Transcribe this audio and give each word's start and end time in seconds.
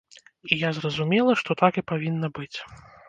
І 0.53 0.55
я 0.61 0.71
зразумела, 0.77 1.35
што 1.41 1.57
так 1.63 1.73
і 1.83 1.85
павінна 1.93 2.27
быць. 2.41 2.55